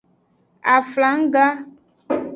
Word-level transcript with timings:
Aflangga. 0.75 1.45